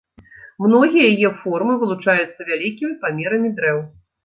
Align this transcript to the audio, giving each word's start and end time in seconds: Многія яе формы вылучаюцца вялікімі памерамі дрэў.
Многія 0.63 1.03
яе 1.11 1.29
формы 1.43 1.77
вылучаюцца 1.83 2.41
вялікімі 2.51 2.99
памерамі 3.07 3.55
дрэў. 3.63 3.79